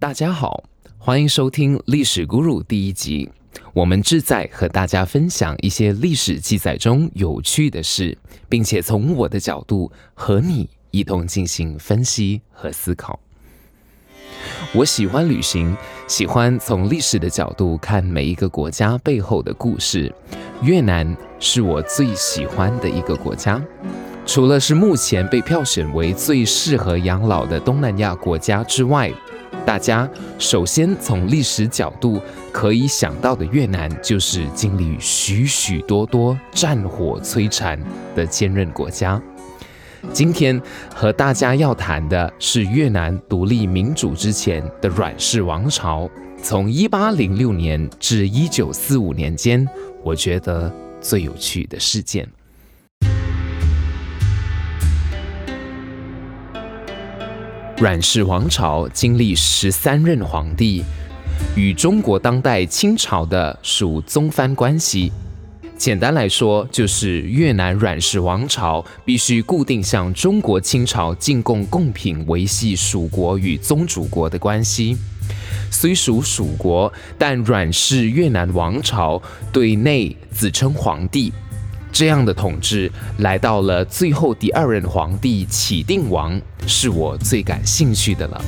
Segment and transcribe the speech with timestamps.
[0.00, 0.64] 大家好，
[0.96, 3.28] 欢迎收听《历史古鲁》第一集。
[3.74, 8.16] 我们志在和大家分享一些历史记载中有趣的事，
[8.48, 13.20] 并且从我的角度和你一同进行分析和思考。
[14.72, 15.76] 我喜欢旅行，
[16.08, 20.10] 喜欢从历史的角度看每一个国家背后的故事。
[20.62, 23.62] 越南是我最喜欢的一个国家，
[24.24, 29.12] 除了是目前被票选为最适合养老的东南亚国家之外，
[29.66, 32.20] 大家首先从历史角度
[32.52, 37.78] 可以想到的越南，就是经历许许多多战火摧残
[38.14, 39.20] 的坚韧国家。
[40.12, 40.60] 今天
[40.94, 46.10] 和大家要谈的是越南独立民主之前的阮氏王朝，
[46.42, 49.68] 从一八零六年至一九四五年间，
[50.02, 52.26] 我觉得最有趣的事件。
[57.80, 60.84] 阮氏王朝经历十三任皇帝，
[61.56, 65.10] 与中国当代清朝的属宗藩关系。
[65.78, 74.94] 简单来说，就是越南阮氏王朝必须固定向中国清朝进贡贡品，维系属国与宗主国的关系。
[75.70, 81.32] 虽属属国，但阮氏越南王朝对内自称皇帝。
[82.00, 88.42] 这样的统治来到了最后第二任皇帝启定王，是我最感兴趣的了。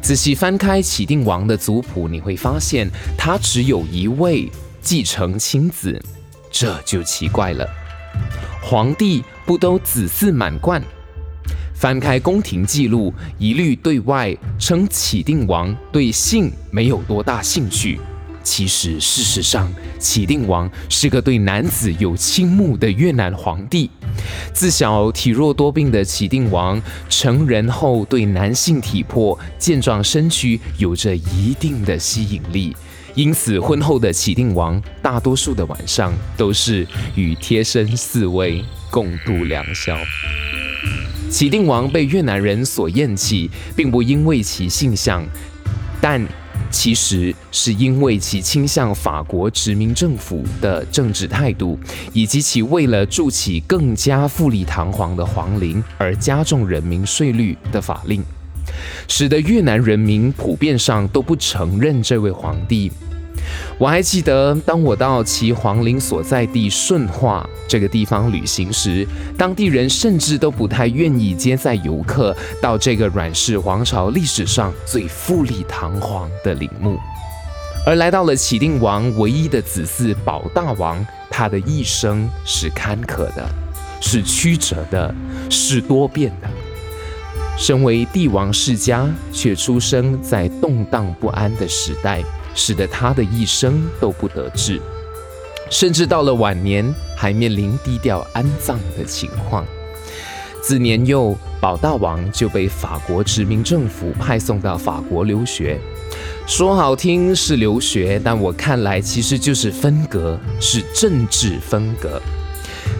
[0.00, 6.02] 仔细翻开启定王的族谱，你会发现他只有一位继承亲子。
[6.50, 7.68] 这就奇怪了，
[8.62, 10.82] 皇帝不都子嗣满贯？
[11.74, 18.00] 翻开宫廷记录，一律对外称启定王对姓没有多大兴趣。
[18.44, 23.90] 其实，事实上，启定王是个对男子有倾慕的越南皇帝。
[24.52, 32.76] 自小体弱多病的启定王，成人后对男性体魄健壮身躯有着一定的吸引力。
[33.14, 39.96] 因此，婚后的启定王大多数的晚上都是与贴身侍卫共度良宵。
[41.30, 45.24] 启定王被越南人所厌弃，并不因为其性向，
[46.00, 46.24] 但
[46.74, 51.78] 其实是因为其倾向法国殖民政府的政治态度，
[52.12, 58.24] 以及其为了筑起更加富丽堂皇的皇陵而加重人民税率的法令。
[59.06, 62.90] 使得越南人民普遍上都不承认这位皇帝。
[63.78, 69.06] 我还记得，当我到其皇陵所在地顺化这个地方旅行时，
[69.36, 76.98] 当地人甚至都不太愿意接载游客到这个阮氏王朝历史上最富丽堂皇的陵墓。
[77.86, 83.46] 而来到了启定王唯一的子嗣保大王，他的一生是坎坷的，
[84.00, 85.14] 是曲折的，
[85.50, 86.48] 是多变的。
[87.56, 92.20] 身为帝王世家，却出生在动荡不安的时代，
[92.54, 94.80] 使得他的一生都不得志，
[95.70, 99.66] 甚至到了晚年还面临低调安葬的情况。
[100.62, 105.78] 自年幼，宝大王就被法国殖民政府派送到法国留学，
[106.46, 112.20] 说好听是留学，但我看来其实就是分隔，是政治分隔，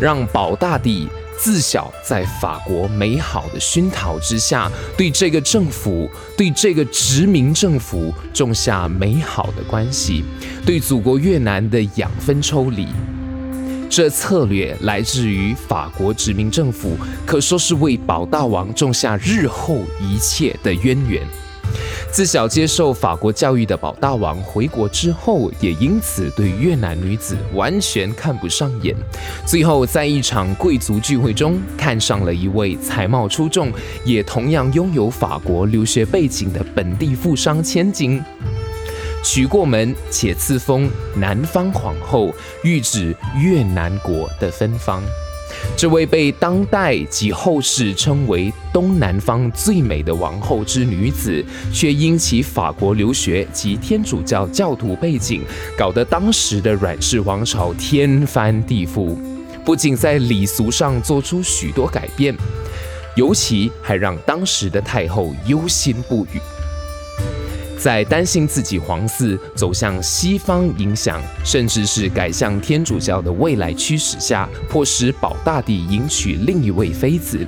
[0.00, 1.08] 让宝大帝。
[1.38, 10.24] 自小在法国美好的熏陶之下，对这个政府、对这个殖民政府种下美好的关系，
[10.64, 12.86] 对祖国越南的养分抽离。
[13.90, 21.22] 这策略来自于法国殖民政府，可说是为保大王种下日后一切的渊源。
[22.12, 28.94] 自小接受法国教育的保大王回国之后，也因此对越南女子完全看不上眼。
[29.46, 33.72] 最后，在一场贵族聚会中，看上了一位才貌出众，
[34.04, 38.22] 也同样拥有法国留学背景的本地富商千金，
[39.24, 42.30] 娶过门，且赐封南方皇后，
[42.62, 45.02] 喻指越南国的芬芳。
[45.76, 55.42] 这位被当代及后世称为东南方最美的王后之女子，却因其法国留学及天主教教徒背景，
[55.76, 59.16] 搞得当时的阮氏王朝天翻地覆。
[59.64, 62.34] 不仅在礼俗上做出许多改变，
[63.16, 66.40] 尤其还让当时的太后忧心不语。
[67.82, 77.44] 在担心自己皇嗣走向西方影响，甚至是改向天主教的未来驱使下，迫使保大帝迎娶另一位妃子，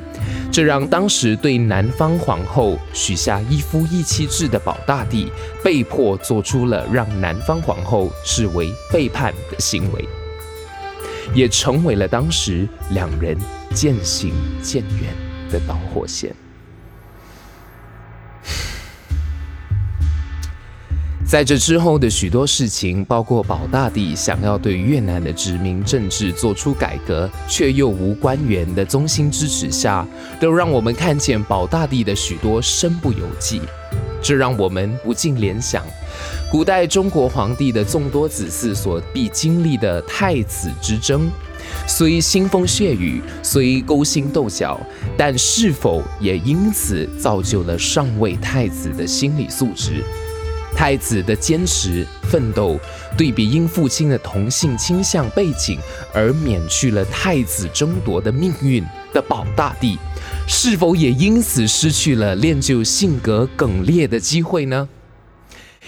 [0.50, 5.30] 这让当时对南方皇后许下一夫一妻制的保大帝，
[5.62, 10.04] 被迫做出了让南方皇后视为背叛的行为，
[11.32, 13.38] 也成为了当时两人
[13.72, 15.14] 渐行渐远
[15.48, 16.34] 的导火线。
[21.26, 30.06] 在这之后的许多事情，包括保大帝想要对越南的殖民政治做出改革，却又无官员的衷心支持下，
[30.38, 33.62] 都让我们看见保大帝的许多身不由己。
[34.22, 35.82] 这让我们不禁联想，
[36.50, 41.30] 古代中国皇帝的众多子嗣所必经历的太子之争，
[41.86, 44.78] 虽腥风血雨，虽勾心斗角，
[45.16, 50.02] 但是否也因此造就了上位太子的心理素质？
[50.76, 52.78] 太子的坚持奋斗，
[53.16, 55.78] 对比因父亲的同性倾向背景
[56.12, 59.98] 而免去了太子争夺的命运的宝大帝，
[60.46, 64.88] 是否也因此失去了练就性格耿烈的机会呢？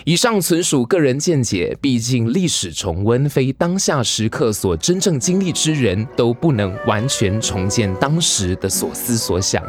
[0.07, 9.61] 以上纯属个人见解，毕竟历史重温非当下时刻所真正经历之人都不能完全重建当时的所思所想。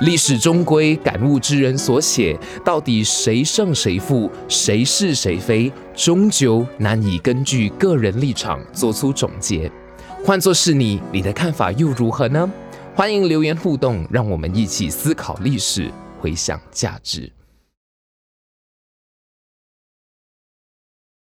[0.00, 2.34] 历史终归感悟之人所写，
[2.64, 9.70] 到底谁胜谁负，谁是谁非，终究难以根据个人立场做出总结。
[10.24, 12.50] 换作是你，你的看法又如何呢？
[12.94, 17.30] 欢迎留言互动，让我们一起思考历史，回想价值。